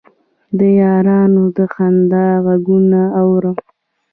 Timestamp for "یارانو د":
0.81-1.57